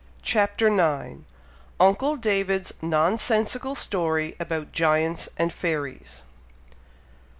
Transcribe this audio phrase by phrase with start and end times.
[0.23, 1.19] CHAPTER IX.
[1.79, 6.23] UNCLE DAVID'S NONSENSICAL STORY ABOUT GIANTS AND FAIRIES.